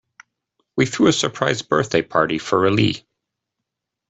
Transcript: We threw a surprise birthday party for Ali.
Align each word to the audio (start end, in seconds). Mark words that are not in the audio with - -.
We 0.75 0.87
threw 0.87 1.05
a 1.09 1.13
surprise 1.13 1.61
birthday 1.61 2.01
party 2.01 2.39
for 2.39 2.65
Ali. 2.65 3.05